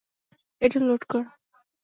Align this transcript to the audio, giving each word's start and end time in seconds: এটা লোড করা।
এটা 0.61 0.79
লোড 0.87 1.01
করা। 1.11 1.29